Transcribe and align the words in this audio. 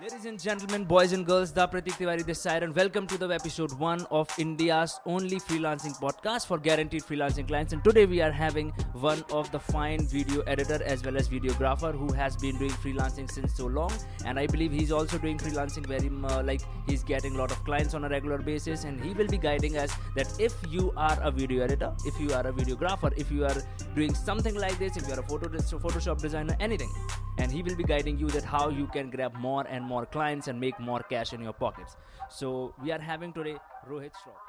Ladies 0.00 0.24
and 0.24 0.40
gentlemen, 0.40 0.84
boys 0.84 1.12
and 1.12 1.26
girls, 1.26 1.50
Da 1.52 1.66
Pratik 1.66 1.92
Tiwari 1.98 2.24
this 2.24 2.40
side, 2.40 2.62
and 2.62 2.74
welcome 2.74 3.06
to 3.06 3.18
the 3.18 3.28
episode 3.28 3.70
one 3.78 4.06
of 4.10 4.30
India's 4.38 4.98
only 5.04 5.38
freelancing 5.38 5.94
podcast 6.00 6.46
for 6.46 6.56
guaranteed 6.56 7.02
freelancing 7.02 7.46
clients. 7.46 7.74
And 7.74 7.84
today 7.84 8.06
we 8.06 8.22
are 8.22 8.30
having 8.30 8.70
one 8.94 9.22
of 9.30 9.52
the 9.52 9.60
fine 9.60 10.06
video 10.06 10.40
editor 10.46 10.82
as 10.86 11.04
well 11.04 11.18
as 11.18 11.28
videographer 11.28 11.92
who 11.92 12.10
has 12.14 12.34
been 12.34 12.56
doing 12.56 12.70
freelancing 12.70 13.30
since 13.30 13.54
so 13.54 13.66
long, 13.66 13.92
and 14.24 14.38
I 14.38 14.46
believe 14.46 14.72
he's 14.72 14.90
also 14.90 15.18
doing 15.18 15.36
freelancing 15.36 15.84
very 15.84 16.10
uh, 16.24 16.42
like 16.42 16.62
he's 16.86 17.04
getting 17.04 17.34
a 17.34 17.38
lot 17.38 17.50
of 17.50 17.62
clients 17.66 17.92
on 17.92 18.06
a 18.06 18.08
regular 18.08 18.38
basis, 18.38 18.84
and 18.84 18.98
he 19.04 19.12
will 19.12 19.28
be 19.28 19.36
guiding 19.36 19.76
us 19.76 19.94
that 20.16 20.32
if 20.40 20.54
you 20.70 20.94
are 20.96 21.18
a 21.20 21.30
video 21.30 21.62
editor, 21.62 21.92
if 22.06 22.18
you 22.18 22.32
are 22.32 22.46
a 22.46 22.52
videographer, 22.54 23.12
if 23.18 23.30
you 23.30 23.44
are 23.44 23.62
doing 23.94 24.14
something 24.14 24.54
like 24.54 24.78
this, 24.78 24.96
if 24.96 25.06
you 25.06 25.12
are 25.12 25.20
a 25.20 25.28
photo 25.28 25.48
Photoshop 25.48 26.22
designer, 26.22 26.56
anything, 26.58 26.90
and 27.38 27.50
he 27.50 27.62
will 27.62 27.76
be 27.76 27.84
guiding 27.84 28.18
you 28.18 28.28
that 28.28 28.44
how 28.44 28.68
you 28.68 28.86
can 28.88 29.10
grab 29.10 29.34
more 29.36 29.64
and 29.68 29.84
more 29.84 30.04
clients 30.06 30.48
and 30.48 30.60
make 30.60 30.78
more 30.80 31.00
cash 31.00 31.32
in 31.32 31.42
your 31.42 31.52
pockets. 31.54 31.96
So 32.30 32.74
we 32.82 32.92
are 32.92 33.00
having 33.00 33.32
today 33.32 33.56
Rohit 33.88 34.22
Shroff. 34.22 34.46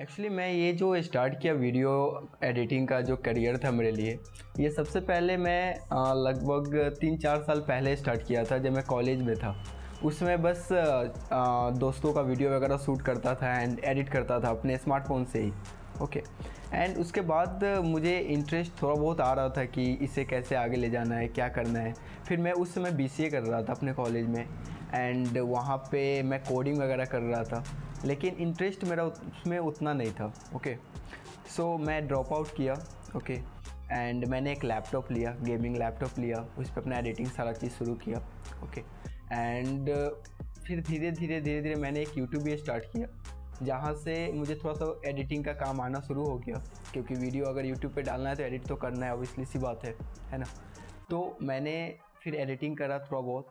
Actually 0.00 0.28
मैं 0.28 0.50
ये 0.52 0.72
जो 0.72 1.02
start 1.02 1.34
किया 1.42 1.52
video 1.54 1.90
editing 2.44 2.88
का 2.88 3.00
जो 3.00 3.14
career 3.26 3.56
था 3.58 3.70
मेरे 3.70 3.90
लिए 3.92 4.18
ये 4.60 4.70
सबसे 4.70 5.00
पहले 5.10 5.36
मैं 5.36 5.74
लगभग 6.24 6.76
तीन 7.00 7.16
चार 7.18 7.42
साल 7.42 7.60
पहले 7.68 7.94
स्टार्ट 7.96 8.26
किया 8.26 8.42
था 8.50 8.58
जब 8.58 8.74
मैं 8.74 8.82
कॉलेज 8.86 9.22
में 9.22 9.34
था 9.36 9.54
उसमें 10.04 10.42
बस 10.42 10.68
दोस्तों 11.78 12.12
का 12.12 12.20
वीडियो 12.22 12.50
वगैरह 12.50 12.76
शूट 12.84 13.02
करता 13.02 13.34
था 13.34 13.54
एंड 13.60 13.78
एडिट 13.84 14.08
करता 14.08 14.38
था 14.40 14.48
अपने 14.48 14.76
स्मार्टफ़ोन 14.78 15.24
से 15.32 15.42
ही 15.42 15.52
ओके 16.02 16.22
एंड 16.76 16.96
उसके 16.98 17.20
बाद 17.20 17.64
मुझे 17.84 18.18
इंटरेस्ट 18.18 18.72
थोड़ा 18.82 18.94
बहुत 18.94 19.20
आ 19.20 19.32
रहा 19.32 19.48
था 19.48 19.64
कि 19.64 19.92
इसे 19.92 20.24
कैसे 20.24 20.54
आगे 20.54 20.76
ले 20.76 20.90
जाना 20.90 21.14
है 21.14 21.28
क्या 21.28 21.48
करना 21.48 21.78
है। 21.78 21.94
फिर 22.28 22.38
मैं 22.38 22.52
उस 22.52 22.74
समय 22.74 22.90
बी 22.90 23.08
कर 23.30 23.42
रहा 23.42 23.62
था 23.62 23.72
अपने 23.72 23.92
कॉलेज 23.92 24.26
में। 24.26 24.44
एंड 24.94 25.38
वहाँ 25.38 25.76
पे 25.76 26.22
मैं 26.22 26.40
कोडिंग 26.40 26.78
वगैरह 26.78 27.04
कर 27.04 27.20
रहा 27.20 27.42
था। 27.44 27.64
लेकिन 28.04 28.34
इंटरेस्ट 28.34 28.84
मेरा 28.84 29.04
उसमें 29.04 29.58
उतना 29.58 29.92
नहीं 29.92 30.12
था 30.12 30.32
ओके 30.54 30.74
सो 31.56 31.62
so, 31.62 31.86
मैं 31.86 32.06
ड्रॉप 32.08 32.32
आउट 32.32 32.48
किया 32.56 32.74
ओके 33.16 33.34
एंड 33.92 34.24
मैंने 34.24 34.52
एक 34.52 34.64
लैपटॉप 34.64 35.12
लिया 35.12 35.30
गेमिंग 35.42 35.76
लैपटॉप 35.76 36.18
लिया 36.18 36.46
उस 36.58 36.70
पर 36.70 36.80
अपना 36.80 36.98
एडिटिंग 36.98 37.28
सारा 37.28 37.52
चीज़ 37.52 37.72
शुरू 37.72 37.94
किया 37.94 38.18
ओके 38.64 38.80
एंड 39.32 39.90
फिर 40.66 40.80
धीरे 40.80 41.10
धीरे 41.10 41.40
धीरे 41.40 41.62
धीरे 41.62 41.74
मैंने 41.74 42.00
एक 42.00 42.18
यूट्यूब 42.18 42.42
भी 42.42 42.56
स्टार्ट 42.56 42.84
किया। 42.84 43.35
जहाँ 43.62 43.92
से 43.94 44.14
मुझे 44.32 44.54
थोड़ा 44.54 44.74
सा 44.74 44.92
एडिटिंग 45.08 45.44
का 45.44 45.52
काम 45.54 45.80
आना 45.80 46.00
शुरू 46.00 46.24
हो 46.24 46.36
गया, 46.38 46.62
क्योंकि 46.92 47.14
वीडियो 47.14 47.44
अगर 47.44 47.66
यूट्यूब 47.66 47.92
पे 47.92 48.02
डालना 48.02 48.30
है 48.30 48.36
तो 48.36 48.42
एडिट 48.42 48.66
तो 48.66 48.76
करना 48.76 49.06
है 49.06 49.12
ऑब्वियसली 49.12 49.44
सी 49.44 49.58
बात 49.58 49.84
है 49.84 49.94
है 50.30 50.38
ना? 50.38 50.46
तो 51.10 51.36
मैंने 51.42 51.76
फिर 52.22 52.34
एडिटिंग 52.34 52.76
करा 52.76 52.98
थोड़ा 53.00 53.20
बहुत, 53.20 53.48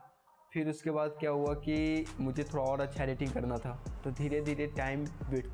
फिर 0.51 0.69
उसके 0.69 0.91
बाद 0.91 1.15
क्या 1.19 1.31
हुआ 1.31 1.53
कि 1.55 2.05
मुझे 2.19 2.43
थोड़ा 2.43 2.63
और 2.63 2.81
अच्छा 2.81 3.03
एडिटिंग 3.03 3.31
करना 3.31 3.57
था 3.57 3.71
तो 4.03 4.11
धीरे 4.11 4.41
धीरे 4.41 4.67
टाइम 4.77 5.05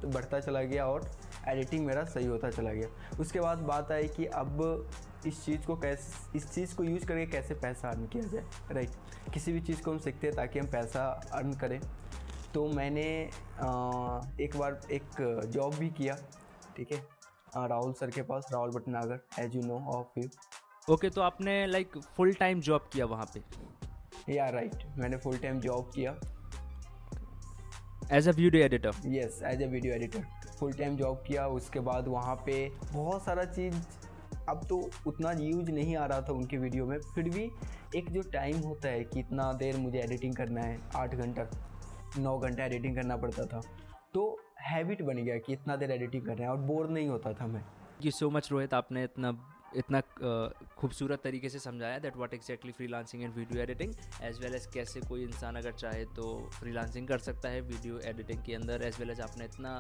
बढ़ता 0.06 0.40
चला 0.40 0.62
गया 0.64 0.86
और 0.88 1.10
एडिटिंग 1.48 1.86
मेरा 1.86 2.04
सही 2.06 2.26
होता 2.26 2.50
चला 2.50 2.74
गया। 2.74 3.18
उसके 3.20 3.40
बाद 3.40 3.60
बात 3.68 3.92
आई 3.92 4.08
कि 4.08 4.26
अब 4.26 4.90
इस 5.28 5.44
चीज़ 5.46 5.66
को 5.66 5.76
कैसे, 5.78 6.38
इस 6.38 6.50
चीज़ 6.52 6.76
को 6.76 6.84
यूज़ 6.84 7.06
करके 7.06 7.26
कैसे 7.28 7.54
पैसा 7.56 7.90
अर्न 7.90 8.06
किया 8.08 8.24
जाए 8.24 8.74
राइट 8.74 9.32
किसी 9.34 9.52
भी 9.54 9.62
चीज़ 9.62 9.82
को 9.82 9.92
हम 9.92 9.98
सीखते 10.00 10.28
हैं 10.28 10.36
ताकि 10.36 10.60
हम 10.60 10.68
पैसा 10.72 11.06
अर्न 11.34 11.54
करें। 11.54 11.80
तो 12.54 12.66
मैंने 12.68 13.04
एक 14.44 14.56
बार 14.58 14.80
एक 14.92 15.22
जॉब 15.52 15.76
भी 15.76 15.90
किया 15.98 16.16
ठीक 16.78 16.92
है? 16.92 16.98
राहुल 17.58 17.94
सर 17.94 18.10
के 18.10 18.22
पास 18.24 18.48
Rahul 18.54 18.70
Bhatnagar 18.72 19.44
as 19.44 19.56
you 19.56 19.62
know 19.62 19.80
of 19.96 20.20
you 20.20 20.30
okay 20.94 21.10
तो 21.10 21.22
आपने 21.22 21.66
लाइक 21.68 21.98
फुल 22.18 22.34
टाइम 22.34 22.62
जॉब 22.62 22.90
किया 22.94 23.06
वहाँ 23.06 23.26
पे? 23.34 23.42
या 24.34 24.50
राइट 24.50 24.84
मैंने 24.98 25.18
फुल 25.18 25.38
टाइम 25.38 25.60
जॉब 25.60 25.92
किया। 25.96 26.16
As 28.18 28.28
a 28.28 28.32
video 28.32 28.64
editor 28.66 28.94
yes 29.08 29.42
as 29.46 29.62
a 29.64 29.68
video 29.68 29.94
editor 29.94 30.24
full 30.60 30.74
time 30.74 30.96
job 30.98 31.24
किया 31.28 31.48
उसके 31.50 31.80
बाद 31.80 32.08
वहाँ 32.08 32.36
पे 32.46 32.56
बहुत 32.94 33.24
सारा 33.26 33.44
चीज़ 33.46 33.76
अब 34.50 34.66
तो 34.70 34.78
उतना 35.08 35.32
यूज़ 35.40 35.72
नहीं 35.72 35.96
आ 35.96 36.06
रहा 36.06 36.22
था 36.22 36.34
उनके 36.34 36.58
वीडियो 36.58 36.86
में। 36.86 36.98
फिर 37.16 37.30
भी 37.30 37.50
एक 37.96 38.10
जो 38.12 38.22
टाइम 38.34 38.58
होता 38.60 38.90
है 38.90 39.04
कि 39.04 39.20
इतना 39.20 39.52
देर 39.54 39.78
मुझे 39.78 40.00
एडिटिंग 40.00 40.36
करना 40.36 40.62
है 40.62 40.80
आठ 40.96 41.16
घंटा। 41.16 41.44
नौ 42.18 42.38
घंटा 42.40 42.66
एडिटिंग 42.66 42.96
करना 42.96 43.18
पड़ता 43.18 43.46
था। 43.46 43.62
तो 44.14 44.38
हैबिट 44.62 45.02
बन 45.02 45.24
गया 45.24 45.38
कि 45.38 45.54
इतना 45.54 45.76
देर 45.76 45.92
एडिटिंग 45.92 46.26
कर 46.26 46.36
रहे 46.36 46.44
हैं 46.44 46.50
और 46.50 46.58
बोर 46.68 46.90
नहीं 46.90 47.08
होता 47.10 47.34
था 47.34 47.48
मैं। 47.48 47.64
यू 48.04 48.12
सो 48.12 48.30
मच 48.30 48.52
रोहित 48.52 48.74
आपने 48.74 49.04
इतना 49.04 49.38
इतना 49.76 50.00
खूबसूरत 50.78 51.22
तरीके 51.24 51.50
से 51.50 51.60
समझाया 51.60 52.00
that 52.00 52.16
what 52.18 52.34
freelancing 52.88 53.24
and 53.24 53.34
video 53.36 53.62
editing 53.64 53.94
as 54.24 54.40
well 54.40 54.56
as 54.56 54.66
कैसे 54.74 55.02
कोई 55.02 55.24
इंसान 55.24 55.56
अगर 55.56 55.72
चाहे 55.74 56.04
तो 56.16 56.26
फ्री 56.54 56.72
लांसिंग 56.72 57.08
कर 57.08 57.18
सकता 57.20 57.50
है 57.50 57.62
वीडियो 57.62 58.00
एडिटिंग 58.06 58.44
के 58.46 58.54
अंदर 58.54 58.84
एज 58.84 59.00
वेल 59.00 59.10
एज 59.10 59.22
आपने 59.22 59.46
इतना 59.46 59.80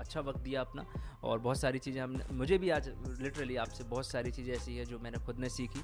अच्छा 0.00 0.20
वक्त 0.20 0.40
दिया 0.40 0.60
अपना, 0.60 0.84
और 1.24 1.38
बहुत 1.38 1.60
सारी 1.60 1.78
चीज़ें 1.78 2.00
हमने, 2.02 2.24
मुझे 2.32 2.58
भी 2.58 2.70
आज 2.70 2.88
लिटरली 3.20 3.56
आपसे 3.56 3.84
बहुत 3.84 4.06
सारी 4.06 4.30
चीज़ें 4.30 4.52
ऐसी 4.54 4.76
है 4.76 4.84
जो 4.84 4.98
मैंने 4.98 5.18
खुद 5.26 5.38
ने 5.38 5.48
सीखी 5.48 5.82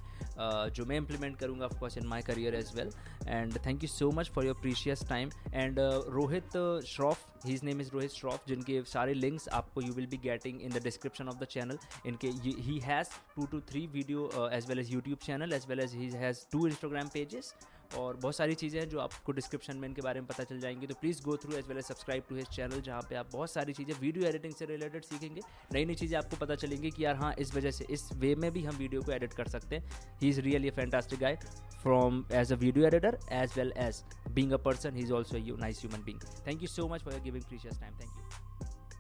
जो 0.75 0.85
मैं 0.87 0.97
इम्प्लीमेंट 0.97 1.39
करूँगा 1.39 1.67
of course 1.67 1.99
in 1.99 2.07
my 2.07 2.23
career 2.23 2.55
as 2.55 2.73
well 2.77 2.93
and 3.29 3.59
thank 3.67 3.83
you 3.83 3.89
so 3.89 4.11
much 4.11 4.31
for 4.31 4.47
your 4.47 4.55
precious 4.61 5.05
time 5.09 5.31
and 5.55 5.79
Rohit 6.11 6.57
Shroff 6.87 7.27
his 7.47 7.65
name 7.65 7.81
is 7.81 7.91
Rohit 7.93 8.11
Shroff 8.11 8.47
जिनके 8.49 8.83
सारे 8.87 9.15
लिंक्स 9.15 9.49
आपको 9.61 9.83
you 9.83 9.93
will 9.93 10.07
be 10.07 10.17
getting 10.23 10.61
in 10.63 10.71
the 10.71 10.83
description 10.85 11.29
of 11.29 11.39
the 11.39 11.45
channel 11.51 11.79
इनके 12.07 12.29
ही 12.61 12.79
has 12.85 13.09
to 13.37 13.47
two 13.47 13.61
three 13.71 13.87
video 13.93 14.49
as 14.53 14.69
well 14.69 14.79
as 14.79 14.93
YouTube 14.93 15.19
channel 15.23 15.53
as 15.53 15.67
well 15.69 15.81
as 15.81 15.95
he 15.95 16.11
has 16.17 16.47
two 16.53 16.67
Instagram 16.67 17.09
pages 17.15 17.55
और 17.99 18.17
बहुत 18.17 18.37
सारी 18.37 18.55
चीज़ें 18.55 18.79
हैं 18.81 18.89
जो 18.89 18.99
आपको 19.01 19.33
डिस्क्रिप्शन 19.33 19.77
में 19.77 19.89
इनके 19.89 20.03
बारे 20.03 20.21
में 20.21 20.27
पता 20.29 20.45
चल 20.45 20.61
जाएँगी। 20.61 20.87
तो 20.87 20.95
please 21.01 21.23
go 21.23 21.37
through 21.37 21.57
as 21.57 21.69
well 21.69 21.79
as 21.79 21.85
subscribe 21.85 22.25
to 22.29 22.37
his 22.37 22.49
channel 22.49 22.81
जहाँ 22.81 23.01
पे 23.09 23.15
आप 23.15 23.31
बहुत 23.33 23.51
सारी 23.51 23.73
चीज़ें 23.73 23.95
वीडियो 24.01 24.29
एडिटिंग 24.29 24.55
से 24.55 24.67
रिलेटेड 24.67 25.05
सीखेंगे। 25.05 25.41
नई 25.73 25.85
नई 25.85 25.95
चीज़ें 25.95 26.17
आपको 26.19 26.37
पता 26.37 26.55
चलेंगी 26.57 26.91
कि 26.91 27.05
यार 27.05 27.17
हाँ 27.17 27.33
इस 27.39 27.55
वजह 27.55 27.71
से, 27.71 27.87
इस 27.91 28.09
वे 28.15 28.35
में 28.35 28.51
भी 28.53 28.65
हम 28.65 28.77
वीडियो 28.77 29.03
को 29.03 29.13
एडिट 29.13 29.33
कर 29.33 29.49
सकते 29.49 29.77
हैं। 29.77 30.19
He 30.23 30.29
is 30.29 30.41
really 30.41 30.69
a 30.69 30.73
fantastic 30.73 31.21
guy 31.21 31.39
from 31.83 32.25
as 32.33 32.53
a 32.53 32.57
video 32.57 32.87
editor 32.87 33.19
as 33.33 33.59
well 33.59 33.73
as 33.79 34.03
being 34.31 34.53
a 34.53 34.57
person 34.65 34.97
he 34.97 35.03
is 35.03 35.13
also 35.13 35.39
you 35.39 35.57
nice 35.57 35.85
human 35.85 36.05
being 36.05 36.29
thank 36.47 36.63
you 36.63 36.69
so 36.69 36.89
much 36.89 37.03
for 37.03 37.21
giving 37.21 37.45
precious 37.45 37.81
time 37.81 37.93
thank 37.93 38.17
you 38.17 38.50